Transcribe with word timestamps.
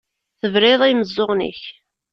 Tebriḍ 0.39 0.81
i 0.83 0.87
yimeẓẓuɣen-ik. 0.89 1.61